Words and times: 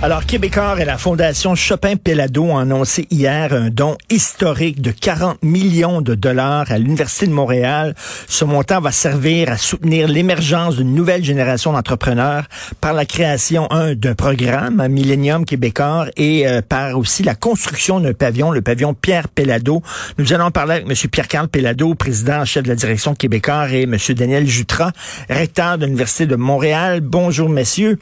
Alors, 0.00 0.26
Québécois 0.26 0.76
et 0.80 0.84
la 0.84 0.96
Fondation 0.96 1.56
Chopin-Pellado 1.56 2.44
ont 2.44 2.58
annoncé 2.58 3.08
hier 3.10 3.52
un 3.52 3.68
don 3.68 3.96
historique 4.10 4.80
de 4.80 4.92
40 4.92 5.42
millions 5.42 6.02
de 6.02 6.14
dollars 6.14 6.70
à 6.70 6.78
l'Université 6.78 7.26
de 7.26 7.32
Montréal. 7.32 7.96
Ce 8.28 8.44
montant 8.44 8.80
va 8.80 8.92
servir 8.92 9.50
à 9.50 9.56
soutenir 9.56 10.06
l'émergence 10.06 10.76
d'une 10.76 10.94
nouvelle 10.94 11.24
génération 11.24 11.72
d'entrepreneurs 11.72 12.44
par 12.80 12.92
la 12.92 13.06
création, 13.06 13.66
un, 13.72 13.96
d'un 13.96 14.14
programme, 14.14 14.78
un 14.78 14.86
Millennium 14.86 15.44
Québécois, 15.44 16.06
et 16.16 16.46
euh, 16.46 16.62
par 16.62 16.96
aussi 16.96 17.24
la 17.24 17.34
construction 17.34 17.98
d'un 17.98 18.14
pavillon, 18.14 18.52
le 18.52 18.62
pavillon 18.62 18.94
Pierre 18.94 19.26
Pellado. 19.26 19.82
Nous 20.16 20.32
allons 20.32 20.52
parler 20.52 20.74
avec 20.74 20.86
M. 20.88 21.10
Pierre-Carl 21.10 21.48
Pellado, 21.48 21.96
président 21.96 22.44
chef 22.44 22.62
de 22.62 22.68
la 22.68 22.76
direction 22.76 23.16
Québécois, 23.16 23.68
et 23.72 23.82
M. 23.82 23.96
Daniel 24.10 24.46
Jutras, 24.46 24.92
recteur 25.28 25.76
de 25.76 25.86
l'Université 25.86 26.26
de 26.26 26.36
Montréal. 26.36 27.00
Bonjour, 27.00 27.48
messieurs. 27.48 27.98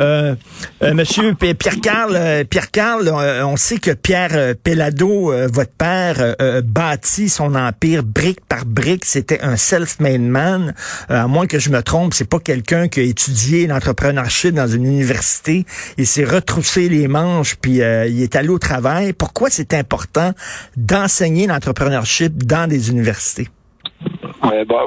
Euh, 0.00 0.34
euh, 0.82 0.94
monsieur 0.94 1.33
Pierre-Carl, 1.34 2.16
euh, 2.16 2.44
Pierre-Carl, 2.44 3.08
euh, 3.08 3.46
on 3.46 3.56
sait 3.56 3.78
que 3.78 3.90
Pierre 3.90 4.30
euh, 4.34 4.54
Pellado, 4.54 5.32
votre 5.52 5.70
père, 5.70 6.36
bâtit 6.64 7.28
son 7.28 7.54
empire 7.54 8.02
brique 8.02 8.40
par 8.48 8.64
brique. 8.64 9.04
C'était 9.04 9.40
un 9.40 9.56
self-made 9.56 10.20
man. 10.20 10.74
à 11.08 11.26
moins 11.26 11.46
que 11.46 11.58
je 11.58 11.70
me 11.70 11.82
trompe, 11.82 12.14
c'est 12.14 12.28
pas 12.28 12.38
quelqu'un 12.38 12.88
qui 12.88 13.00
a 13.00 13.02
étudié 13.02 13.66
l'entrepreneurship 13.66 14.54
dans 14.54 14.66
une 14.66 14.84
université. 14.84 15.66
Il 15.98 16.06
s'est 16.06 16.24
retroussé 16.24 16.88
les 16.88 17.08
manches 17.08 17.56
puis 17.56 17.76
il 17.76 18.22
est 18.22 18.36
allé 18.36 18.48
au 18.48 18.58
travail. 18.58 19.12
Pourquoi 19.12 19.50
c'est 19.50 19.74
important 19.74 20.32
d'enseigner 20.76 21.46
l'entrepreneurship 21.46 22.44
dans 22.44 22.68
des 22.68 22.90
universités? 22.90 23.48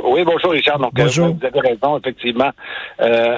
Oui, 0.05 0.23
bonjour 0.23 0.51
Richard. 0.51 0.79
Donc, 0.79 0.97
euh, 0.99 1.05
vous 1.05 1.45
avez 1.45 1.59
raison, 1.59 1.97
effectivement. 1.97 2.51
Euh, 3.01 3.37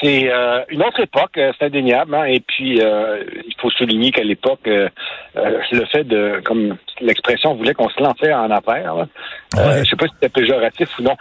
c'est 0.00 0.30
euh, 0.30 0.62
une 0.68 0.82
autre 0.82 1.00
époque, 1.00 1.32
c'est 1.34 1.66
indéniable. 1.66 2.14
Hein, 2.14 2.24
et 2.24 2.40
puis, 2.40 2.78
il 2.78 3.54
faut 3.60 3.70
souligner 3.70 4.10
qu'à 4.10 4.24
l'époque, 4.24 4.66
le 4.66 5.86
fait 5.92 6.04
de, 6.04 6.40
comme 6.44 6.76
l'expression 7.00 7.54
voulait 7.54 7.74
qu'on 7.74 7.88
se 7.88 8.02
lançait 8.02 8.32
en 8.32 8.50
affaires, 8.50 8.94
là, 8.94 9.06
je 9.54 9.88
sais 9.88 9.96
pas 9.96 10.06
si 10.06 10.14
c'était 10.14 10.28
péjoratif 10.28 10.88
ou 10.98 11.02
non. 11.02 11.16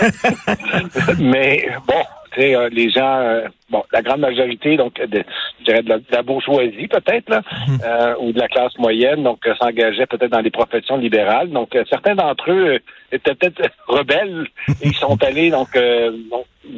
Mais 1.18 1.68
bon, 1.86 2.02
euh, 2.38 2.68
les 2.70 2.90
gens, 2.90 3.18
euh, 3.20 3.48
bon, 3.70 3.82
la 3.92 4.02
grande 4.02 4.20
majorité, 4.20 4.76
donc, 4.76 5.00
de, 5.00 5.24
je 5.60 5.64
dirais 5.64 5.82
de 5.82 6.02
la, 6.10 6.22
bourgeoisie 6.22 6.88
peut-être, 6.88 7.28
là, 7.28 7.42
mhm. 7.66 7.78
euh, 7.84 8.14
ou 8.20 8.32
de 8.32 8.38
la 8.38 8.48
classe 8.48 8.76
moyenne, 8.78 9.22
donc 9.22 9.40
s'engageaient 9.60 10.06
peut-être 10.06 10.30
dans 10.30 10.40
les 10.40 10.50
professions 10.50 10.96
libérales. 10.96 11.50
Donc, 11.50 11.76
certains 11.88 12.14
d'entre 12.14 12.50
eux 12.50 12.78
étaient 13.12 13.34
peut-être 13.34 13.62
rebelles 13.88 14.46
et 14.82 14.88
ils 14.88 14.94
sont 14.94 15.22
allés 15.22 15.50
donc, 15.50 15.68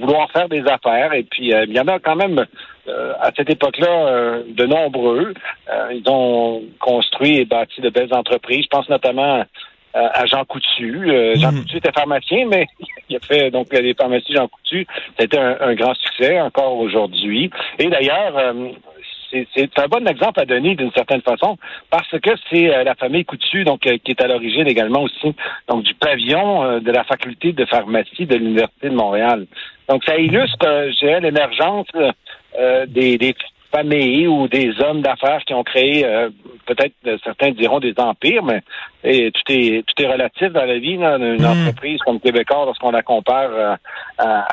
vouloir 0.00 0.30
faire 0.30 0.48
des 0.48 0.62
affaires. 0.66 1.12
Et 1.12 1.24
puis, 1.24 1.50
il 1.50 1.72
y 1.72 1.80
en 1.80 1.88
a 1.88 1.98
quand 1.98 2.16
même 2.16 2.46
à 3.20 3.30
cette 3.36 3.50
époque-là 3.50 4.40
de 4.48 4.66
nombreux. 4.66 5.34
ils 5.92 6.08
ont 6.08 6.62
construit 6.80 7.38
et 7.38 7.44
bâti 7.44 7.80
de 7.80 7.90
belles 7.90 8.12
entreprises. 8.12 8.64
Je 8.64 8.68
pense 8.76 8.88
notamment 8.88 9.44
à 9.94 10.26
Jean 10.26 10.44
Coutu. 10.44 11.08
Jean 11.34 11.52
hmm. 11.52 11.60
Coutu 11.60 11.76
était 11.76 11.92
pharmacien, 11.92 12.46
mais 12.46 12.66
il 13.10 13.16
a 13.16 13.20
fait 13.20 13.50
donc 13.50 13.72
les 13.72 13.94
pharmacies 13.94 14.34
Jean 14.34 14.48
Coutu. 14.48 14.86
C'était 15.18 15.38
un, 15.38 15.56
un, 15.60 15.74
grand 15.74 15.94
succès 15.94 16.40
encore 16.40 16.78
aujourd'hui. 16.78 17.50
Et 17.78 17.88
d'ailleurs, 17.88 18.36
euh, 18.38 18.68
c'est 19.54 19.78
un 19.78 19.86
bon 19.86 20.06
exemple 20.08 20.40
à 20.40 20.44
donner 20.44 20.74
d'une 20.74 20.92
certaine 20.92 21.20
façon 21.22 21.56
parce 21.90 22.10
que 22.10 22.30
c'est 22.50 22.84
la 22.84 22.94
famille 22.96 23.24
Coutu 23.24 23.62
donc 23.62 23.80
qui 23.80 24.10
est 24.10 24.20
à 24.20 24.26
l'origine 24.26 24.66
également 24.66 25.02
aussi 25.02 25.36
donc 25.68 25.84
du 25.84 25.94
pavillon 25.94 26.80
de 26.80 26.90
la 26.90 27.04
faculté 27.04 27.52
de 27.52 27.64
pharmacie 27.64 28.26
de 28.26 28.34
l'université 28.34 28.88
de 28.88 28.94
Montréal. 28.94 29.46
Donc 29.88 30.02
ça 30.04 30.16
illustre, 30.16 30.90
dirais, 31.00 31.20
l'émergence 31.20 31.86
des, 32.88 33.18
des 33.18 33.34
familles 33.72 34.26
ou 34.26 34.48
des 34.48 34.72
hommes 34.80 35.02
d'affaires 35.02 35.44
qui 35.46 35.54
ont 35.54 35.62
créé 35.62 36.04
peut-être 36.74 36.94
certains 37.24 37.50
diront 37.50 37.80
des 37.80 37.94
empires, 37.98 38.44
mais 38.44 38.62
tout 39.02 39.52
est 39.52 39.84
tout 39.86 40.02
est 40.02 40.12
relatif 40.12 40.52
dans 40.52 40.64
la 40.64 40.78
vie. 40.78 40.96
Là, 40.96 41.16
une 41.16 41.42
hmm. 41.42 41.66
entreprise 41.66 41.98
comme 42.04 42.20
Québécois, 42.20 42.64
lorsqu'on 42.66 42.90
la 42.90 43.02
compare 43.02 43.50
euh, 43.52 43.74
à, 44.18 44.46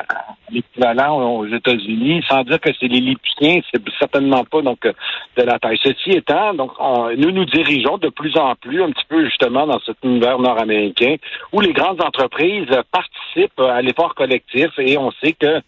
l'équivalent 0.50 1.38
aux 1.38 1.46
États-Unis, 1.46 2.24
sans 2.28 2.42
dire 2.42 2.60
que 2.60 2.70
c'est 2.78 2.88
les 2.88 3.16
c'est 3.40 3.82
certainement 3.98 4.44
pas 4.44 4.62
donc 4.62 4.80
de 4.82 5.42
la 5.42 5.58
taille. 5.58 5.78
Ceci 5.82 6.10
étant, 6.10 6.54
donc 6.54 6.72
nous 7.16 7.30
nous 7.30 7.44
dirigeons 7.44 7.98
de 7.98 8.08
plus 8.08 8.36
en 8.36 8.54
plus 8.56 8.82
un 8.82 8.90
petit 8.90 9.04
peu 9.08 9.24
justement 9.24 9.66
dans 9.66 9.78
cet 9.80 9.96
univers 10.02 10.38
nord-américain 10.38 11.16
où 11.52 11.60
les 11.60 11.72
grandes 11.72 12.02
entreprises 12.02 12.68
participent 12.90 13.60
à 13.60 13.80
l'effort 13.80 14.14
collectif 14.14 14.70
et 14.78 14.98
on 14.98 15.12
sait 15.22 15.32
que 15.32 15.60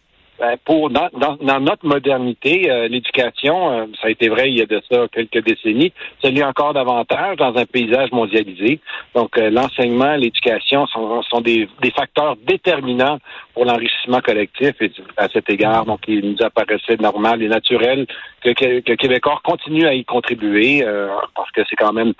pour 0.65 0.91
dans, 0.91 1.09
notre 1.61 1.87
modernité, 1.87 2.71
euh, 2.71 2.89
l'éducation, 2.89 3.73
euh, 3.73 3.87
ça 4.01 4.09
a 4.09 4.11
été 4.11 4.29
vrai 4.29 4.51
il 4.51 4.59
y 4.59 4.63
a 4.63 4.67
de 4.67 4.81
ça 4.91 5.07
quelques 5.13 5.45
décennies, 5.45 5.93
ça 6.23 6.31
l'est 6.31 6.43
encore 6.43 6.73
davantage 6.73 7.37
dans 7.37 7.55
un 7.57 7.67
paysage 7.67 8.11
mondialisé. 8.13 8.81
Donc, 9.15 9.37
euh, 9.37 9.51
l'enseignement, 9.51 10.17
l'éducation 10.17 10.87
sont, 10.87 11.41
des, 11.41 11.69
facteurs 11.95 12.37
déterminants 12.47 13.19
pour 13.55 13.65
l'enrichissement 13.65 14.21
collectif. 14.21 14.73
Et 14.81 14.91
à 15.17 15.29
cet 15.29 15.51
égard, 15.51 15.85
donc, 15.85 16.01
il 16.09 16.21
nous 16.21 16.45
apparaissait 16.45 16.97
normal 17.01 17.43
et 17.43 17.49
naturel 17.49 18.07
que, 18.43 18.51
que, 18.53 18.95
Québécois 18.95 19.41
continue 19.45 19.87
à 19.87 19.95
y 19.95 20.05
contribuer 20.05 20.85
parce 21.35 21.51
que 21.51 21.63
c'est 21.69 21.77
quand 21.77 21.93
même 21.93 22.13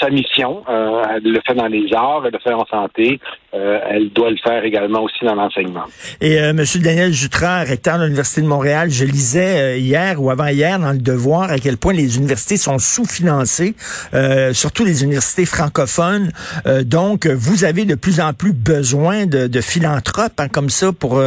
sa 0.00 0.10
mission. 0.10 0.62
elle 0.68 1.22
le 1.22 1.40
fait 1.46 1.54
dans 1.54 1.66
les 1.66 1.92
arts, 1.94 2.22
elle 2.26 2.32
le 2.32 2.38
fait 2.38 2.52
en 2.52 2.66
santé. 2.66 3.18
elle 3.52 4.10
doit 4.10 4.30
le 4.30 4.36
faire 4.36 4.64
également 4.64 5.02
aussi 5.02 5.24
dans 5.24 5.34
l'enseignement. 5.34 5.84
Et 6.20 6.52
Monsieur 6.52 6.80
Daniel 6.80 7.12
Jutras, 7.12 7.39
recteur 7.42 7.98
de 7.98 8.04
l'Université 8.04 8.42
de 8.42 8.46
Montréal, 8.46 8.90
je 8.90 9.04
lisais 9.04 9.60
euh, 9.60 9.76
hier 9.76 10.22
ou 10.22 10.30
avant-hier 10.30 10.78
dans 10.78 10.92
le 10.92 10.98
Devoir 10.98 11.50
à 11.50 11.58
quel 11.58 11.76
point 11.76 11.92
les 11.92 12.18
universités 12.18 12.56
sont 12.56 12.78
sous-financées, 12.78 13.74
euh, 14.12 14.52
surtout 14.52 14.84
les 14.84 15.02
universités 15.02 15.46
francophones. 15.46 16.30
Euh, 16.66 16.84
donc, 16.84 17.26
vous 17.26 17.64
avez 17.64 17.84
de 17.84 17.94
plus 17.94 18.20
en 18.20 18.34
plus 18.34 18.52
besoin 18.52 19.26
de, 19.26 19.60
philanthropes 19.60 20.38
hein, 20.38 20.48
comme 20.48 20.68
ça 20.70 20.92
pour 20.92 21.20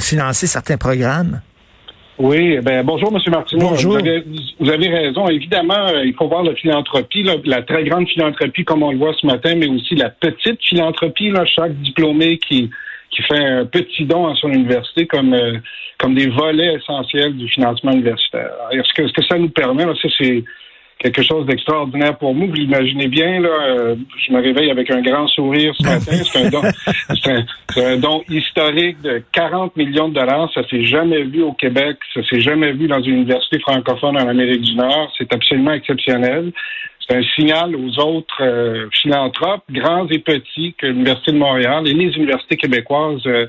financer 0.00 0.46
certains 0.46 0.76
programmes. 0.76 1.40
Oui, 2.18 2.58
ben 2.60 2.84
bonjour, 2.84 3.12
M. 3.12 3.20
Martineau. 3.30 3.70
Bonjour. 3.70 3.98
Vous 4.60 4.70
avez, 4.70 4.88
raison. 4.88 5.28
Évidemment, 5.28 5.88
il 6.04 6.14
faut 6.14 6.28
voir 6.28 6.44
la 6.44 6.54
philanthropie, 6.54 7.26
la 7.44 7.62
très 7.62 7.84
grande 7.84 8.06
philanthropie 8.08 8.64
comme 8.64 8.82
on 8.82 8.92
le 8.92 8.98
voit 8.98 9.14
ce 9.20 9.26
matin, 9.26 9.54
mais 9.56 9.66
aussi 9.66 9.96
la 9.96 10.10
petite 10.10 10.62
philanthropie, 10.62 11.30
là, 11.30 11.44
chaque 11.46 11.74
diplômé 11.80 12.38
qui 12.38 12.70
qui 13.12 13.22
fait 13.22 13.44
un 13.44 13.64
petit 13.66 14.04
don 14.04 14.26
à 14.26 14.34
son 14.34 14.48
université 14.48 15.06
comme 15.06 15.34
euh, 15.34 15.58
comme 15.98 16.14
des 16.14 16.28
volets 16.28 16.74
essentiels 16.74 17.36
du 17.36 17.48
financement 17.48 17.92
universitaire. 17.92 18.50
Est-ce 18.72 18.92
que, 18.94 19.06
ce 19.06 19.12
que 19.12 19.22
ça 19.24 19.38
nous 19.38 19.50
permet, 19.50 19.84
là, 19.86 19.92
ça 20.02 20.08
c'est 20.18 20.42
quelque 21.02 21.22
chose 21.22 21.46
d'extraordinaire 21.46 22.16
pour 22.16 22.34
nous. 22.34 22.46
Vous 22.46 22.54
l'imaginez 22.54 23.08
bien, 23.08 23.40
là, 23.40 23.48
euh, 23.48 23.96
je 24.24 24.32
me 24.32 24.40
réveille 24.40 24.70
avec 24.70 24.90
un 24.90 25.02
grand 25.02 25.26
sourire 25.28 25.74
ce 25.78 25.84
matin. 25.84 26.12
C'est 26.24 26.46
un 26.46 26.50
don, 26.50 26.62
c'est 27.74 27.84
un, 27.84 27.96
don 27.98 28.22
historique 28.28 29.00
de 29.02 29.22
40 29.32 29.76
millions 29.76 30.08
de 30.08 30.14
dollars. 30.14 30.50
Ça 30.54 30.62
s'est 30.68 30.84
jamais 30.84 31.22
vu 31.22 31.42
au 31.42 31.52
Québec. 31.52 31.98
Ça 32.14 32.20
s'est 32.28 32.40
jamais 32.40 32.72
vu 32.72 32.86
dans 32.86 33.02
une 33.02 33.16
université 33.16 33.58
francophone 33.58 34.16
en 34.16 34.28
Amérique 34.28 34.62
du 34.62 34.74
Nord. 34.74 35.12
C'est 35.18 35.32
absolument 35.32 35.72
exceptionnel. 35.72 36.52
C'est 37.08 37.16
un 37.16 37.22
signal 37.34 37.74
aux 37.74 37.98
autres 37.98 38.42
euh, 38.42 38.88
philanthropes, 39.02 39.64
grands 39.70 40.06
et 40.08 40.18
petits, 40.18 40.74
que 40.78 40.86
l'Université 40.86 41.32
de 41.32 41.38
Montréal 41.38 41.86
et 41.86 41.94
les 41.94 42.14
universités 42.14 42.56
québécoises 42.56 43.22
euh, 43.26 43.46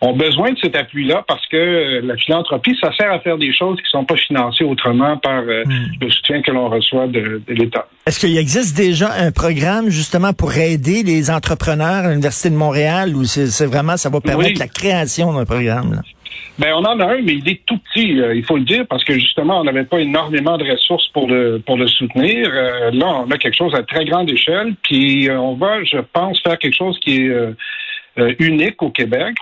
ont 0.00 0.12
besoin 0.12 0.52
de 0.52 0.58
cet 0.58 0.76
appui-là 0.76 1.24
parce 1.28 1.46
que 1.46 1.56
euh, 1.56 2.00
la 2.02 2.16
philanthropie, 2.16 2.76
ça 2.80 2.90
sert 2.96 3.12
à 3.12 3.20
faire 3.20 3.38
des 3.38 3.54
choses 3.54 3.76
qui 3.76 3.84
ne 3.84 4.00
sont 4.00 4.04
pas 4.04 4.16
financées 4.16 4.64
autrement 4.64 5.16
par 5.18 5.42
hmm. 5.42 5.64
le 6.00 6.10
soutien 6.10 6.42
que 6.42 6.50
l'on 6.50 6.68
reçoit 6.68 7.06
de, 7.06 7.40
de 7.46 7.54
l'État. 7.54 7.86
Est-ce 8.06 8.20
qu'il 8.20 8.36
existe 8.36 8.76
déjà 8.76 9.12
un 9.12 9.30
programme 9.30 9.88
justement 9.88 10.32
pour 10.32 10.56
aider 10.56 11.02
les 11.02 11.30
entrepreneurs 11.30 12.04
à 12.04 12.08
l'Université 12.08 12.50
de 12.50 12.56
Montréal 12.56 13.14
ou 13.14 13.24
c'est 13.24 13.66
vraiment, 13.66 13.96
ça 13.96 14.10
va 14.10 14.20
permettre 14.20 14.58
la 14.58 14.68
création 14.68 15.32
d'un 15.32 15.44
programme? 15.44 15.94
Là? 15.94 16.02
Ben, 16.58 16.72
on 16.74 16.84
en 16.84 16.98
a 17.00 17.04
un, 17.04 17.22
mais 17.22 17.34
il 17.34 17.48
est 17.48 17.60
tout 17.66 17.78
petit, 17.78 18.20
euh, 18.20 18.34
il 18.34 18.44
faut 18.44 18.56
le 18.56 18.64
dire, 18.64 18.86
parce 18.88 19.04
que 19.04 19.14
justement, 19.14 19.60
on 19.60 19.64
n'avait 19.64 19.84
pas 19.84 20.00
énormément 20.00 20.56
de 20.56 20.70
ressources 20.70 21.08
pour 21.08 21.28
le 21.28 21.58
pour 21.64 21.76
le 21.76 21.86
soutenir. 21.86 22.50
Euh, 22.52 22.90
là, 22.92 23.24
on 23.26 23.30
a 23.30 23.38
quelque 23.38 23.56
chose 23.56 23.74
à 23.74 23.82
très 23.82 24.04
grande 24.04 24.30
échelle, 24.30 24.74
puis 24.82 25.28
euh, 25.28 25.38
on 25.38 25.54
va, 25.54 25.84
je 25.84 25.98
pense, 26.12 26.40
faire 26.40 26.58
quelque 26.58 26.76
chose 26.76 26.98
qui 27.00 27.26
est 27.26 27.30
unique 28.38 28.82
au 28.82 28.90
Québec. 28.90 29.36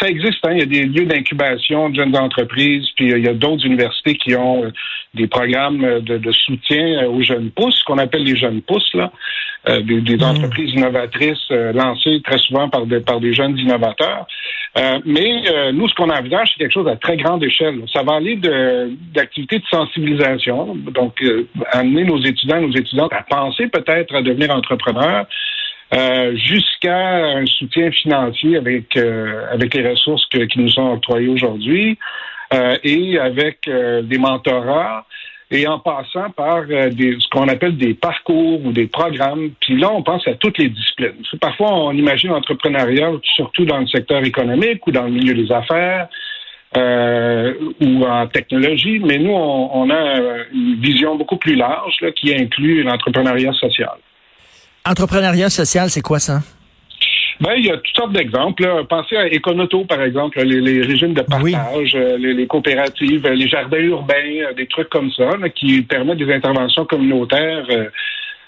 ça 0.00 0.08
existe, 0.08 0.44
hein, 0.46 0.52
il 0.52 0.58
y 0.58 0.62
a 0.62 0.66
des 0.66 0.84
lieux 0.84 1.06
d'incubation 1.06 1.90
de 1.90 1.96
jeunes 1.96 2.16
entreprises, 2.16 2.86
puis 2.96 3.10
il 3.10 3.24
y 3.24 3.28
a 3.28 3.34
d'autres 3.34 3.66
universités 3.66 4.14
qui 4.14 4.34
ont 4.34 4.64
des 5.12 5.26
programmes 5.26 6.00
de, 6.00 6.18
de 6.18 6.32
soutien 6.32 7.06
aux 7.06 7.22
jeunes 7.22 7.50
pousses, 7.50 7.82
qu'on 7.84 7.98
appelle 7.98 8.24
les 8.24 8.36
jeunes 8.36 8.62
pousses, 8.62 8.94
là. 8.94 9.12
des, 9.66 10.00
des, 10.00 10.16
mm. 10.16 10.22
entreprises 10.22 10.70
innovatrices 10.74 11.50
lancées 11.50 12.20
très 12.24 12.38
souvent 12.38 12.68
par 12.68 12.86
des, 12.86 13.00
par 13.00 13.20
des 13.20 13.32
jeunes 13.32 13.56
innovateurs. 13.58 14.26
mais 15.04 15.72
nous, 15.72 15.88
ce 15.88 15.94
qu'on 15.94 16.10
envisage, 16.10 16.50
c'est 16.52 16.64
quelque 16.64 16.72
chose 16.72 16.88
à 16.88 16.96
très 16.96 17.16
grande 17.16 17.44
échelle. 17.44 17.82
Ça 17.92 18.02
va 18.02 18.14
aller 18.14 18.36
d'activités 19.14 19.58
de, 19.58 19.64
sensibilisation, 19.70 20.74
donc 20.76 21.22
amener 21.72 22.04
nos 22.04 22.20
étudiants, 22.22 22.60
nos 22.60 22.72
étudiantes 22.72 23.12
à 23.12 23.22
penser 23.22 23.68
peut-être 23.68 24.14
à 24.14 24.22
devenir 24.22 24.50
entrepreneurs. 24.50 25.26
Euh, 25.92 26.34
jusqu'à 26.36 27.36
un 27.36 27.46
soutien 27.46 27.90
financier 27.90 28.56
avec 28.56 28.96
euh, 28.96 29.46
avec 29.52 29.74
les 29.74 29.90
ressources 29.90 30.26
qui 30.26 30.58
nous 30.58 30.70
sont 30.70 30.92
octroyées 30.92 31.28
aujourd'hui 31.28 31.98
euh, 32.54 32.76
et 32.82 33.18
avec 33.18 33.68
des 33.68 34.18
mentorats 34.18 35.06
et 35.50 35.68
en 35.68 35.78
passant 35.78 36.30
par 36.30 36.64
des, 36.64 37.16
ce 37.20 37.28
qu'on 37.28 37.48
appelle 37.48 37.76
des 37.76 37.94
parcours 37.94 38.64
ou 38.64 38.72
des 38.72 38.86
programmes. 38.86 39.50
Puis 39.60 39.78
là, 39.78 39.92
on 39.92 40.02
pense 40.02 40.26
à 40.26 40.34
toutes 40.34 40.58
les 40.58 40.68
disciplines. 40.68 41.22
Parfois, 41.40 41.72
on 41.72 41.92
imagine 41.92 42.30
l'entrepreneuriat 42.30 43.12
surtout 43.22 43.64
dans 43.64 43.78
le 43.78 43.86
secteur 43.86 44.24
économique 44.24 44.84
ou 44.86 44.90
dans 44.90 45.04
le 45.04 45.12
milieu 45.12 45.34
des 45.34 45.52
affaires. 45.52 46.08
ou 46.76 48.04
en 48.04 48.26
technologie, 48.26 48.98
mais 48.98 49.18
nous, 49.18 49.30
on, 49.32 49.90
a 49.90 50.02
une 50.52 50.80
vision 50.80 51.14
beaucoup 51.14 51.36
plus 51.36 51.54
large 51.54 52.04
qui 52.16 52.34
inclut 52.34 52.82
l'entrepreneuriat 52.82 53.52
social. 53.52 53.96
Entrepreneuriat 54.86 55.48
social, 55.48 55.88
c'est 55.88 56.02
quoi 56.02 56.18
ça? 56.18 56.40
Ben, 57.40 57.54
il 57.56 57.66
y 57.66 57.70
a 57.70 57.76
toutes 57.76 57.96
sortes 57.96 58.12
d'exemples. 58.12 58.84
Pensez 58.88 59.16
à 59.16 59.26
Econoto, 59.26 59.84
par 59.84 60.02
exemple, 60.02 60.40
les, 60.42 60.82
régimes 60.82 61.14
de 61.14 61.22
partage, 61.22 61.94
euh, 61.94 62.16
les, 62.16 62.46
coopératives, 62.46 63.26
les 63.26 63.48
jardins 63.48 63.78
urbains, 63.78 64.14
euh, 64.14 64.52
des 64.54 64.66
trucs 64.66 64.88
comme 64.88 65.10
ça, 65.10 65.30
qui 65.54 65.82
permettent 65.82 66.18
des 66.18 66.32
interventions 66.32 66.84
communautaires 66.84 67.66
euh, 67.70 67.88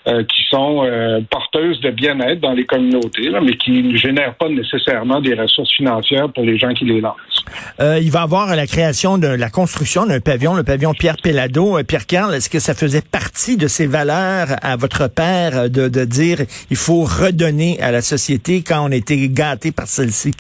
euh, 0.09 0.23
qui 0.23 0.43
sont 0.51 0.85
euh, 0.85 1.21
porteuses 1.29 1.81
de 1.81 1.91
bien-être 1.91 2.41
dans 2.41 2.53
les 2.53 2.65
communautés, 2.65 3.29
là, 3.29 3.41
mais 3.43 3.57
qui 3.57 3.83
ne 3.83 3.97
génèrent 3.97 4.37
pas 4.37 4.49
nécessairement 4.49 5.21
des 5.21 5.35
ressources 5.35 5.73
financières 5.75 6.31
pour 6.33 6.45
les 6.45 6.57
gens 6.59 6.73
qui 6.75 6.85
les 6.85 7.01
lancent. 7.01 7.45
Euh, 7.81 7.99
il 8.01 8.11
va 8.13 8.21
y 8.21 8.23
avoir 8.23 8.55
la 8.55 8.67
création 8.69 9.19
de 9.19 9.27
la 9.27 9.51
construction 9.51 10.07
d'un 10.07 10.21
pavillon, 10.21 10.55
le 10.55 10.63
pavillon 10.63 10.93
Pierre 10.95 11.17
Pellado. 11.21 11.83
Pierre 11.83 12.07
Carl, 12.07 12.35
est-ce 12.35 12.49
que 12.49 12.61
ça 12.61 12.75
faisait 12.75 13.03
partie 13.03 13.57
de 13.57 13.67
ses 13.67 13.87
valeurs 13.87 14.49
à 14.63 14.77
votre 14.77 15.09
père 15.09 15.69
de, 15.69 15.89
de 15.89 16.05
dire 16.05 16.39
il 16.71 16.77
faut 16.77 17.03
redonner 17.03 17.81
à 17.81 17.91
la 17.91 18.01
société 18.01 18.63
quand 18.63 18.87
on 18.87 18.93
était 18.93 19.29
gâté 19.29 19.73
par 19.73 19.89
celle-ci? 19.89 20.33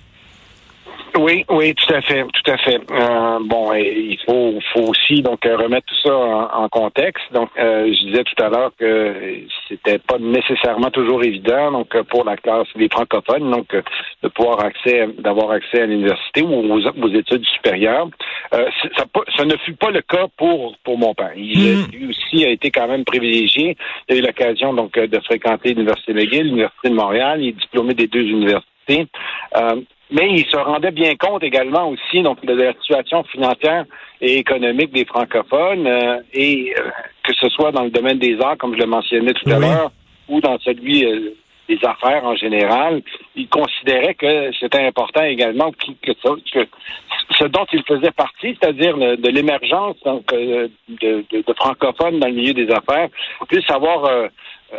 Oui, 1.18 1.44
oui, 1.48 1.74
tout 1.74 1.94
à 1.94 2.00
fait, 2.02 2.24
tout 2.24 2.50
à 2.50 2.56
fait. 2.58 2.80
Euh, 2.90 3.38
bon, 3.42 3.72
il 3.74 4.18
faut, 4.26 4.58
faut 4.72 4.90
aussi 4.90 5.22
donc 5.22 5.44
remettre 5.44 5.86
tout 5.86 6.08
ça 6.08 6.14
en, 6.14 6.68
contexte. 6.68 7.24
Donc, 7.32 7.48
euh, 7.58 7.86
je 7.86 8.06
disais 8.06 8.24
tout 8.24 8.42
à 8.42 8.48
l'heure 8.48 8.72
que 8.78 9.14
c'était 9.68 9.98
pas 9.98 10.18
nécessairement 10.18 10.90
toujours 10.90 11.22
évident, 11.22 11.72
donc 11.72 11.96
pour 12.04 12.24
la 12.24 12.36
classe 12.36 12.66
des 12.76 12.88
francophones, 12.88 13.50
donc 13.50 13.74
de 14.22 14.28
pouvoir 14.28 14.64
accès, 14.64 15.08
d'avoir 15.18 15.52
accès 15.52 15.82
à 15.82 15.86
l'université 15.86 16.42
ou 16.42 16.72
aux, 16.72 17.08
études 17.08 17.44
supérieures. 17.46 18.08
Euh, 18.54 18.68
ça, 18.96 19.04
ça, 19.36 19.44
ne 19.44 19.56
fut 19.58 19.74
pas 19.74 19.90
le 19.90 20.02
cas 20.02 20.26
pour 20.36 20.76
pour 20.84 20.98
mon 20.98 21.14
père. 21.14 21.32
Il 21.36 21.78
hmm. 21.78 21.86
lui 21.92 22.08
aussi 22.10 22.44
a 22.44 22.50
été 22.50 22.70
quand 22.70 22.88
même 22.88 23.04
privilégié. 23.04 23.76
Il 24.08 24.16
a 24.16 24.18
eu 24.18 24.22
l'occasion 24.22 24.74
donc 24.74 24.98
de 24.98 25.20
fréquenter 25.20 25.70
l'université 25.70 26.12
McGill, 26.12 26.44
l'université 26.44 26.90
de 26.90 26.94
Montréal. 26.94 27.40
Il 27.40 27.48
est 27.48 27.52
diplômé 27.52 27.94
des 27.94 28.06
deux 28.06 28.24
universités. 28.24 29.06
Euh, 29.56 29.80
mais 30.10 30.30
il 30.30 30.46
se 30.46 30.56
rendait 30.56 30.92
bien 30.92 31.16
compte 31.16 31.42
également 31.42 31.88
aussi 31.88 32.22
donc 32.22 32.44
de 32.44 32.52
la 32.52 32.72
situation 32.74 33.24
financière 33.24 33.84
et 34.20 34.38
économique 34.38 34.92
des 34.92 35.04
francophones 35.04 35.86
euh, 35.86 36.20
et 36.32 36.74
euh, 36.78 36.90
que 37.24 37.34
ce 37.34 37.48
soit 37.48 37.72
dans 37.72 37.84
le 37.84 37.90
domaine 37.90 38.18
des 38.18 38.40
arts 38.40 38.56
comme 38.58 38.74
je 38.74 38.80
le 38.80 38.86
mentionnais 38.86 39.32
tout 39.32 39.50
à 39.50 39.58
l'heure 39.58 39.90
ou 40.28 40.40
dans 40.40 40.58
celui 40.60 41.04
euh, 41.04 41.34
des 41.68 41.78
affaires 41.84 42.24
en 42.24 42.36
général, 42.36 43.02
il 43.34 43.48
considérait 43.48 44.14
que 44.14 44.52
c'était 44.60 44.86
important 44.86 45.24
également 45.24 45.72
que, 45.72 46.12
ce 47.36 47.44
dont 47.44 47.66
il 47.72 47.82
faisait 47.82 48.12
partie, 48.12 48.56
c'est-à-dire 48.60 48.96
de 48.96 49.28
l'émergence 49.28 49.96
de, 50.04 50.70
de, 50.88 51.24
de, 51.32 51.54
francophones 51.54 52.20
dans 52.20 52.28
le 52.28 52.34
milieu 52.34 52.52
des 52.52 52.70
affaires, 52.70 53.08
puisse 53.48 53.68
avoir 53.68 54.28
je 54.70 54.76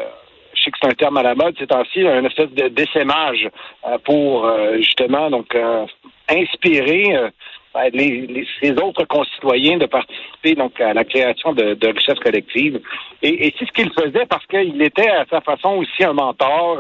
que 0.72 0.78
c'est 0.82 0.90
un 0.90 0.96
terme 0.96 1.18
à 1.18 1.24
la 1.24 1.36
mode 1.36 1.56
c'est 1.58 1.68
temps-ci, 1.68 2.08
un 2.08 2.24
espèce 2.26 2.52
de 2.52 2.68
d'essaimage 2.68 3.50
euh, 3.86 3.98
pour 4.04 4.46
euh, 4.46 4.78
justement 4.78 5.30
donc 5.30 5.54
euh, 5.56 5.86
inspirer 6.30 7.32
ben, 7.74 7.90
les, 7.94 8.46
les, 8.62 8.72
autres 8.82 9.06
concitoyens 9.06 9.78
de 9.78 9.86
participer 9.86 10.56
donc 10.56 10.80
à 10.82 10.94
la 10.94 11.04
création 11.04 11.54
de, 11.54 11.74
de 11.76 11.88
richesses 11.88 12.20
collectives. 12.20 12.80
Et, 13.22 13.48
et 13.48 13.54
c'est 13.58 13.66
ce 13.66 13.72
qu'il 13.72 13.92
faisait 13.92 14.26
parce 14.26 14.46
qu'il 14.48 14.82
était 14.82 15.10
à 15.10 15.26
sa 15.30 15.42
façon 15.42 15.78
aussi 15.78 16.04
un 16.04 16.14
mentor. 16.14 16.80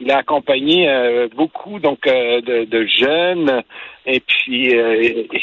Il 0.00 0.10
a 0.10 0.18
accompagné 0.18 0.88
beaucoup 1.34 1.78
donc 1.78 2.00
de, 2.04 2.64
de, 2.64 2.86
jeunes 2.86 3.62
et 4.06 4.20
puis 4.20 4.72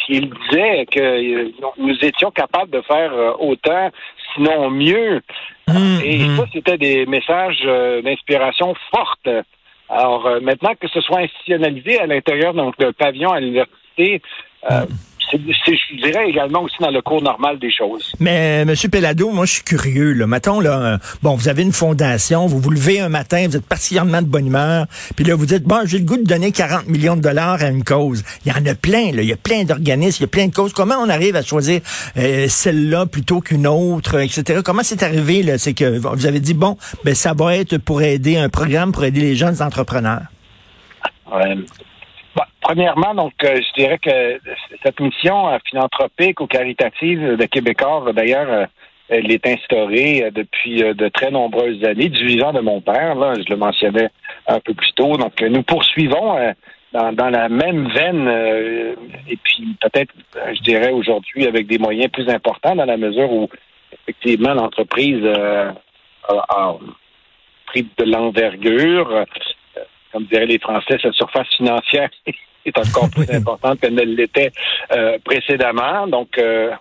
il 0.09 0.29
disait 0.29 0.85
que 0.91 1.51
nous 1.77 1.97
étions 2.01 2.31
capables 2.31 2.71
de 2.71 2.81
faire 2.81 3.13
autant, 3.39 3.91
sinon 4.33 4.69
mieux, 4.69 5.21
Hum, 5.67 5.99
et 6.03 6.23
hum. 6.23 6.37
ça, 6.37 6.45
c'était 6.53 6.77
des 6.77 7.05
messages 7.05 7.63
euh, 7.65 8.01
d'inspiration 8.01 8.75
fortes. 8.91 9.29
Alors 9.89 10.25
euh, 10.27 10.39
maintenant 10.39 10.73
que 10.79 10.87
ce 10.87 11.01
soit 11.01 11.19
institutionnalisé 11.19 11.99
à 11.99 12.05
l'intérieur 12.05 12.53
donc 12.53 12.75
le 12.79 12.91
pavillon 12.91 13.31
à 13.31 13.39
l'université, 13.39 13.75
euh, 13.99 14.19
hum 14.69 14.87
je 15.31 15.95
dirais 16.03 16.29
également 16.29 16.61
aussi 16.61 16.75
dans 16.79 16.91
le 16.91 17.01
cours 17.01 17.21
normal 17.21 17.59
des 17.59 17.71
choses. 17.71 18.13
Mais 18.19 18.61
euh, 18.61 18.65
Monsieur 18.65 18.89
Pellado, 18.89 19.29
moi 19.31 19.45
je 19.45 19.53
suis 19.53 19.63
curieux. 19.63 20.13
Là. 20.13 20.27
Mettons, 20.27 20.59
là, 20.59 20.81
euh, 20.81 20.97
bon, 21.23 21.35
vous 21.35 21.47
avez 21.47 21.63
une 21.63 21.71
fondation, 21.71 22.45
vous 22.47 22.59
vous 22.59 22.69
levez 22.69 22.99
un 22.99 23.09
matin, 23.09 23.45
vous 23.47 23.57
êtes 23.57 23.65
particulièrement 23.65 24.21
de 24.21 24.27
bonne 24.27 24.47
humeur, 24.47 24.85
puis 25.15 25.25
là 25.25 25.35
vous 25.35 25.45
dites, 25.45 25.63
bon, 25.63 25.81
j'ai 25.85 25.99
le 25.99 26.05
goût 26.05 26.17
de 26.17 26.23
donner 26.23 26.51
40 26.51 26.87
millions 26.87 27.15
de 27.15 27.21
dollars 27.21 27.61
à 27.61 27.67
une 27.67 27.83
cause. 27.83 28.23
Il 28.45 28.51
y 28.51 28.55
en 28.55 28.65
a 28.65 28.75
plein, 28.75 29.11
là. 29.11 29.21
il 29.21 29.27
y 29.27 29.33
a 29.33 29.37
plein 29.37 29.63
d'organismes, 29.63 30.17
il 30.19 30.23
y 30.23 30.25
a 30.25 30.29
plein 30.29 30.47
de 30.47 30.53
causes. 30.53 30.73
Comment 30.73 30.95
on 30.95 31.09
arrive 31.09 31.35
à 31.35 31.41
choisir 31.41 31.81
euh, 32.17 32.47
celle-là 32.47 33.05
plutôt 33.05 33.41
qu'une 33.41 33.67
autre, 33.67 34.19
etc. 34.19 34.61
Comment 34.63 34.83
c'est 34.83 35.03
arrivé 35.03 35.43
là? 35.43 35.57
C'est 35.57 35.73
que 35.73 35.97
vous 35.97 36.25
avez 36.25 36.39
dit, 36.39 36.53
bon, 36.53 36.77
ben 37.03 37.15
ça 37.15 37.33
va 37.33 37.55
être 37.55 37.77
pour 37.77 38.01
aider 38.01 38.37
un 38.37 38.49
programme 38.49 38.91
pour 38.91 39.03
aider 39.03 39.21
les 39.21 39.35
jeunes 39.35 39.61
entrepreneurs. 39.61 40.23
Ouais. 41.31 41.57
Premièrement, 42.61 43.13
donc, 43.13 43.33
euh, 43.43 43.61
je 43.61 43.73
dirais 43.79 43.99
que 43.99 44.39
cette 44.83 44.99
mission 44.99 45.49
euh, 45.49 45.57
philanthropique 45.69 46.41
ou 46.41 46.47
caritative 46.47 47.37
de 47.37 47.45
Québécois, 47.45 48.11
d'ailleurs, 48.13 48.49
euh, 48.49 48.65
elle 49.07 49.31
est 49.31 49.45
instaurée 49.45 50.31
depuis 50.33 50.79
de 50.79 51.07
très 51.09 51.29
nombreuses 51.29 51.83
années, 51.83 52.09
du 52.09 52.25
vivant 52.25 52.53
de 52.53 52.61
mon 52.61 52.81
père, 52.81 53.13
là, 53.13 53.33
je 53.37 53.47
le 53.47 53.55
mentionnais 53.55 54.09
un 54.47 54.59
peu 54.59 54.73
plus 54.73 54.91
tôt. 54.93 55.15
Donc, 55.15 55.39
nous 55.41 55.61
poursuivons 55.61 56.35
dans, 56.91 57.29
la 57.29 57.47
même 57.47 57.87
veine, 57.89 58.27
et 59.29 59.37
puis 59.43 59.75
peut-être, 59.79 60.11
je 60.55 60.59
dirais 60.63 60.91
aujourd'hui, 60.91 61.45
avec 61.45 61.67
des 61.67 61.77
moyens 61.77 62.11
plus 62.11 62.27
importants, 62.29 62.75
dans 62.75 62.85
la 62.85 62.97
mesure 62.97 63.31
où, 63.31 63.47
effectivement, 63.93 64.55
l'entreprise 64.55 65.23
a 66.27 66.75
pris 67.67 67.87
de 67.99 68.05
l'envergure. 68.05 69.25
Comme 70.15 70.27
diraient 70.27 70.45
les 70.45 70.59
Français, 70.59 70.97
sa 71.01 71.11
surface 71.11 71.49
financière 71.57 72.09
est 72.65 72.77
encore 72.77 73.09
plus 73.09 73.29
importante 73.29 73.81
qu'elle 73.81 73.95
ne 73.95 74.03
l'était 74.03 74.49
euh, 74.93 75.17
précédemment. 75.25 76.07
Donc, 76.07 76.37
euh, 76.37 76.71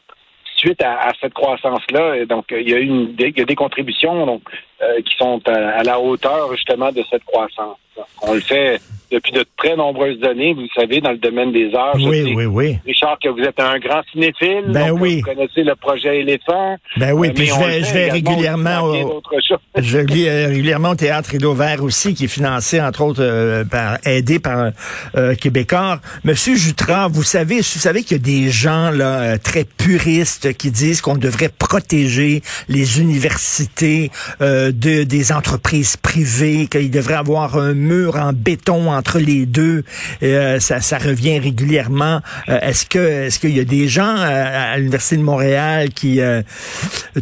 suite 0.54 0.80
à, 0.80 1.10
cette 1.20 1.34
croissance-là, 1.34 2.26
donc 2.26 2.44
il 2.52 2.70
y 2.70 2.74
a 2.74 2.78
une, 2.78 3.12
il 3.18 3.36
y 3.36 3.42
a 3.42 3.44
des 3.44 3.56
contributions 3.56 4.24
donc 4.24 4.42
euh, 4.82 5.02
qui 5.02 5.16
sont 5.16 5.42
à, 5.48 5.82
la 5.82 5.98
hauteur 5.98 6.52
justement 6.52 6.92
de 6.92 7.02
cette 7.10 7.24
croissance. 7.24 7.76
On 8.22 8.34
le 8.34 8.40
fait 8.40 8.80
depuis 9.10 9.32
de 9.32 9.44
très 9.56 9.76
nombreuses 9.76 10.22
années, 10.24 10.54
vous 10.54 10.66
savez, 10.74 11.00
dans 11.00 11.12
le 11.12 11.18
domaine 11.18 11.52
des 11.52 11.74
arts. 11.74 11.94
Oui, 11.96 12.34
oui, 12.34 12.46
oui. 12.46 12.78
Richard, 12.86 13.18
que 13.22 13.28
vous 13.28 13.40
êtes 13.40 13.60
un 13.60 13.78
grand 13.78 14.02
cinéphile. 14.12 14.64
Ben 14.68 14.90
oui. 14.90 15.22
Vous 15.22 15.34
connaissez 15.34 15.62
le 15.62 15.74
projet 15.74 16.20
Éléphant. 16.20 16.76
Ben 16.96 17.12
oui, 17.12 17.30
puis 17.32 17.46
je 17.46 17.58
vais, 17.58 17.82
je 17.82 17.92
vais 17.92 18.10
régulièrement 18.10 18.82
au, 18.82 19.22
je 19.76 19.98
lis 19.98 20.28
régulièrement 20.28 20.90
au 20.90 20.94
Théâtre 20.94 21.30
Rideau 21.30 21.54
Vert 21.54 21.82
aussi, 21.82 22.14
qui 22.14 22.24
est 22.24 22.28
financé, 22.28 22.80
entre 22.80 23.02
autres, 23.02 23.64
par, 23.70 23.98
aidé 24.04 24.38
par 24.38 24.70
euh, 25.16 25.34
Québécois. 25.34 26.00
Monsieur 26.24 26.56
Jutras, 26.56 27.08
vous 27.08 27.22
savez, 27.22 27.56
vous 27.56 27.62
savez 27.62 28.02
qu'il 28.02 28.16
y 28.16 28.20
a 28.20 28.22
des 28.22 28.50
gens 28.50 28.90
là 28.90 29.38
très 29.38 29.64
puristes 29.64 30.54
qui 30.56 30.70
disent 30.70 31.00
qu'on 31.00 31.16
devrait 31.16 31.48
protéger 31.48 32.42
les 32.68 33.00
universités 33.00 34.10
euh, 34.40 34.72
de, 34.72 35.04
des 35.04 35.32
entreprises 35.32 35.96
privées, 35.96 36.66
qu'il 36.66 36.90
devrait 36.90 37.14
avoir 37.14 37.56
un 37.56 37.74
mur 37.74 38.16
en 38.16 38.32
béton 38.32 38.92
entre 38.96 39.18
les 39.18 39.46
deux. 39.46 39.84
Euh, 40.22 40.58
ça, 40.60 40.80
ça 40.80 40.98
revient 40.98 41.38
régulièrement. 41.38 42.20
Euh, 42.48 42.60
est-ce 42.60 42.86
que 42.86 42.98
est-ce 42.98 43.38
qu'il 43.38 43.56
y 43.56 43.60
a 43.60 43.64
des 43.64 43.88
gens 43.88 44.14
à, 44.16 44.76
l'université 44.76 45.16
de 45.16 45.22
Montréal 45.22 45.90
qui 45.90 46.20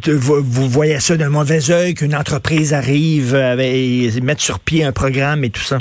vous, 0.07 0.69
voyez 0.69 1.01
ça 1.01 1.17
d'un 1.17 1.31
mauvais 1.31 1.71
œil 1.71 1.95
qu'une 1.95 2.15
entreprise 2.15 2.73
arrive 2.75 3.35
et 3.35 4.11
mettre 4.23 4.43
sur 4.43 4.61
pied 4.61 4.85
un 4.85 4.93
programme 4.93 5.45
et 5.45 5.51
tout 5.51 5.63
ça? 5.63 5.79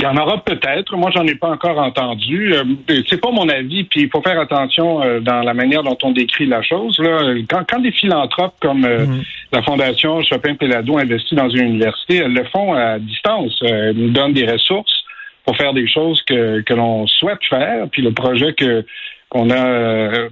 Il 0.00 0.04
y 0.04 0.06
en 0.06 0.16
aura 0.16 0.42
peut-être. 0.42 0.96
Moi, 0.96 1.10
j'en 1.14 1.26
ai 1.26 1.34
pas 1.34 1.50
encore 1.50 1.78
entendu. 1.78 2.54
Euh, 2.54 2.64
c'est 3.06 3.20
pas 3.20 3.30
mon 3.30 3.46
avis. 3.50 3.84
Puis 3.84 4.02
il 4.02 4.08
faut 4.08 4.22
faire 4.22 4.40
attention 4.40 5.02
euh, 5.02 5.20
dans 5.20 5.42
la 5.42 5.52
manière 5.52 5.82
dont 5.82 5.98
on 6.02 6.12
décrit 6.12 6.46
la 6.46 6.62
chose. 6.62 6.98
Là. 6.98 7.34
Quand, 7.50 7.64
quand 7.68 7.80
des 7.80 7.92
philanthropes 7.92 8.54
comme 8.62 8.86
euh, 8.86 9.04
mm-hmm. 9.04 9.24
La 9.52 9.62
Fondation 9.62 10.22
Chopin-Pélado 10.22 10.98
investit 10.98 11.34
dans 11.34 11.48
une 11.48 11.66
université, 11.66 12.18
elles 12.18 12.32
le 12.32 12.44
font 12.44 12.72
à 12.72 12.98
distance. 12.98 13.58
Elles 13.62 13.96
nous 13.96 14.10
donnent 14.10 14.32
des 14.32 14.46
ressources 14.46 15.04
pour 15.44 15.56
faire 15.56 15.72
des 15.72 15.88
choses 15.88 16.22
que, 16.22 16.60
que 16.60 16.74
l'on 16.74 17.06
souhaite 17.06 17.44
faire. 17.48 17.88
Puis 17.90 18.02
le 18.02 18.12
projet 18.12 18.52
que 18.52 18.84
qu'on 19.28 19.48
a 19.50 20.28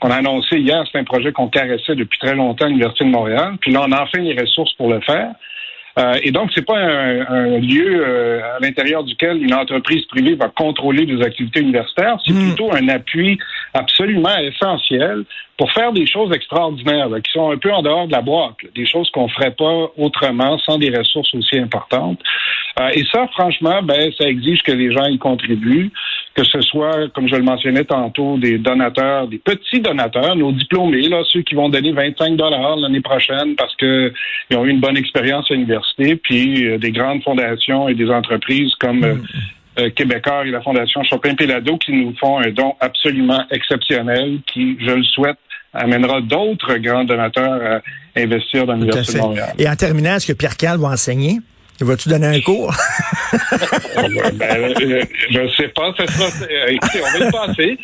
qu'on 0.00 0.10
a 0.10 0.16
annoncé 0.16 0.58
hier, 0.58 0.82
c'est 0.90 0.98
un 0.98 1.04
projet 1.04 1.32
qu'on 1.32 1.48
caressait 1.48 1.94
depuis 1.94 2.18
très 2.18 2.34
longtemps 2.34 2.64
à 2.64 2.68
l'Université 2.68 3.04
de 3.04 3.10
Montréal. 3.10 3.56
Puis 3.60 3.72
là, 3.72 3.84
on 3.86 3.92
a 3.92 4.02
enfin 4.02 4.20
les 4.20 4.38
ressources 4.38 4.72
pour 4.74 4.88
le 4.88 5.00
faire. 5.00 5.32
Euh, 5.98 6.14
et 6.22 6.30
donc, 6.30 6.50
c'est 6.54 6.64
pas 6.64 6.78
un, 6.78 7.58
lieu 7.58 8.04
euh, 8.06 8.40
à 8.56 8.60
l'intérieur 8.60 9.02
duquel 9.02 9.42
une 9.42 9.54
entreprise 9.54 10.04
privée 10.06 10.34
va 10.34 10.48
contrôler 10.48 11.06
des 11.06 11.22
activités 11.22 11.60
universitaires. 11.60 12.18
C'est 12.24 12.32
hmm. 12.32 12.48
plutôt 12.48 12.72
un 12.72 12.88
appui 12.88 13.38
absolument 13.74 14.36
essentiel 14.38 15.24
pour 15.56 15.72
faire 15.72 15.92
des 15.92 16.06
choses 16.06 16.32
extraordinaires, 16.32 17.08
qui 17.24 17.32
sont 17.32 17.50
un 17.50 17.58
peu 17.58 17.72
en 17.72 17.82
dehors 17.82 18.06
de 18.06 18.12
la 18.12 18.22
boîte, 18.22 18.54
des 18.76 18.86
choses 18.86 19.10
qu'on 19.10 19.28
ferait 19.28 19.50
pas 19.50 19.90
autrement 19.96 20.56
sans 20.58 20.78
des 20.78 20.96
ressources 20.96 21.34
aussi 21.34 21.58
importantes. 21.58 22.20
Euh, 22.78 22.90
et 22.94 23.04
ça, 23.12 23.26
franchement, 23.32 23.82
ben, 23.82 24.12
ça 24.16 24.28
exige 24.28 24.62
que 24.62 24.72
les 24.72 24.92
gens 24.92 25.06
y 25.06 25.18
contribuent, 25.18 25.90
que 26.38 26.44
ce 26.44 26.60
soit, 26.60 27.12
comme 27.14 27.26
je 27.26 27.34
le 27.34 27.42
mentionnais 27.42 27.82
tantôt, 27.82 28.38
des 28.38 28.58
donateurs, 28.58 29.26
des 29.26 29.38
petits 29.38 29.80
donateurs, 29.80 30.36
nos 30.36 30.52
diplômés, 30.52 31.08
là, 31.08 31.22
ceux 31.32 31.42
qui 31.42 31.56
vont 31.56 31.68
donner 31.68 31.90
25 31.90 32.36
dollars 32.36 32.76
l'année 32.76 33.00
prochaine 33.00 33.56
parce 33.56 33.74
qu'ils 33.74 34.12
ont 34.56 34.64
eu 34.64 34.70
une 34.70 34.78
bonne 34.78 34.96
expérience 34.96 35.50
à 35.50 35.54
l'université, 35.54 36.14
puis 36.14 36.64
euh, 36.64 36.78
des 36.78 36.92
grandes 36.92 37.24
fondations 37.24 37.88
et 37.88 37.94
des 37.94 38.08
entreprises 38.08 38.72
comme 38.78 39.02
euh, 39.02 39.14
mm. 39.78 39.90
Québécois 39.90 40.46
et 40.46 40.50
la 40.50 40.60
Fondation 40.60 41.02
Chopin-Pélado 41.02 41.76
qui 41.78 41.92
nous 41.92 42.14
font 42.20 42.38
un 42.38 42.50
don 42.50 42.76
absolument 42.78 43.42
exceptionnel 43.50 44.38
qui, 44.46 44.76
je 44.80 44.92
le 44.92 45.02
souhaite, 45.02 45.38
amènera 45.72 46.20
d'autres 46.20 46.76
grands 46.76 47.04
donateurs 47.04 47.80
à 48.16 48.20
investir 48.20 48.64
dans 48.64 48.74
l'Université 48.74 49.18
de 49.18 49.22
Montréal. 49.24 49.54
Et 49.58 49.68
en 49.68 49.74
terminant, 49.74 50.14
est-ce 50.14 50.28
que 50.28 50.36
Pierre 50.36 50.56
Cal 50.56 50.78
va 50.78 50.88
enseigner? 50.88 51.38
Vas-tu 51.80 52.08
donner 52.08 52.26
un 52.26 52.40
cours? 52.40 52.74
ben, 53.32 54.42
euh, 54.42 55.02
je 55.30 55.38
ne 55.38 55.48
sais 55.50 55.68
pas. 55.68 55.92
Ça 55.96 56.04
euh, 56.04 56.66
écoutez, 56.68 57.00
on 57.02 57.18
va 57.18 57.26
y 57.26 57.30
passer. 57.30 57.78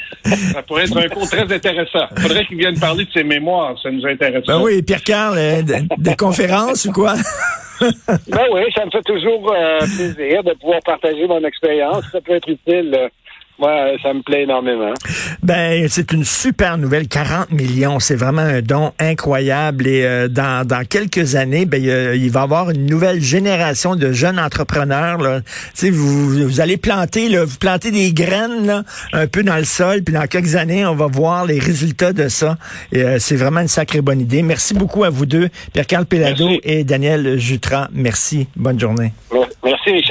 Ça 0.53 0.63
pourrait 0.63 0.85
être 0.85 0.97
un 0.97 1.09
cours 1.09 1.29
très 1.29 1.53
intéressant. 1.53 2.07
Il 2.17 2.23
faudrait 2.23 2.45
qu'il 2.47 2.59
vienne 2.59 2.79
parler 2.79 3.05
de 3.05 3.13
ses 3.13 3.23
mémoires. 3.23 3.77
Ça 3.81 3.91
nous 3.91 4.05
intéresse. 4.05 4.45
Ben 4.47 4.61
oui, 4.61 4.83
Pierre-Carl, 4.83 5.39
euh, 5.39 5.63
des 5.99 6.17
conférences 6.17 6.87
ou 6.87 6.93
quoi? 6.93 7.15
ben 7.81 8.47
oui, 8.53 8.63
ça 8.75 8.85
me 8.85 8.91
fait 8.91 9.03
toujours 9.03 9.55
plaisir 9.81 10.43
de 10.43 10.55
pouvoir 10.55 10.81
partager 10.85 11.27
mon 11.27 11.45
expérience. 11.45 12.05
Ça 12.11 12.21
peut 12.21 12.35
être 12.35 12.49
utile 12.49 13.11
moi, 13.59 13.91
ça 14.03 14.13
me 14.13 14.23
plaît 14.23 14.43
énormément. 14.43 14.93
Ben, 15.43 15.87
c'est 15.89 16.13
une 16.13 16.25
super 16.25 16.77
nouvelle. 16.77 17.07
40 17.07 17.53
millions, 17.53 18.01
c'est 18.01 18.17
vraiment 18.17 18.43
un 18.43 18.63
don 18.63 18.93
incroyable. 18.99 19.87
Et 19.87 20.05
euh, 20.05 20.29
dans, 20.29 20.67
dans 20.67 20.85
quelques 20.85 21.37
années, 21.37 21.65
ben, 21.65 21.83
il 21.83 22.31
va 22.31 22.41
y 22.41 22.43
avoir 22.43 22.71
une 22.71 22.87
nouvelle 22.87 23.21
génération 23.21 23.95
de 23.95 24.13
jeunes 24.13 24.41
entrepreneurs. 24.41 25.19
Là. 25.19 25.41
Vous, 25.83 26.31
vous 26.49 26.61
allez 26.61 26.77
planter, 26.77 27.29
là, 27.29 27.45
vous 27.45 27.59
plantez 27.59 27.91
des 27.91 28.13
graines 28.13 28.67
là, 28.67 28.83
un 29.13 29.27
peu 29.27 29.43
dans 29.43 29.57
le 29.57 29.65
sol, 29.65 30.03
puis 30.03 30.15
dans 30.15 30.27
quelques 30.27 30.57
années, 30.57 30.85
on 30.85 30.95
va 30.95 31.07
voir 31.07 31.47
les 31.47 31.59
résultats 31.59 32.13
de 32.13 32.29
ça. 32.29 32.57
Et 32.93 33.03
euh, 33.03 33.19
c'est 33.19 33.37
vraiment 33.37 33.61
une 33.61 33.69
sacrée 33.69 34.01
bonne 34.01 34.21
idée. 34.21 34.43
Merci 34.43 34.75
beaucoup 34.75 35.05
à 35.05 35.11
vous 35.11 35.27
deux, 35.27 35.49
Pierre-Carl 35.73 36.07
Pelado 36.07 36.49
et 36.63 36.83
Daniel 36.83 37.39
Jutra. 37.39 37.89
Merci. 37.93 38.49
Bonne 38.57 38.81
journée. 38.81 39.13
Merci, 39.65 40.03